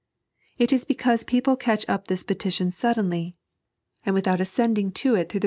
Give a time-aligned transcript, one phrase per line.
[0.57, 3.37] It is because people catch up this petition suddenly,
[4.03, 5.39] and without ascending to it through the 3.